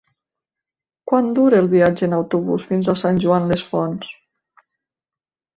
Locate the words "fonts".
3.75-4.11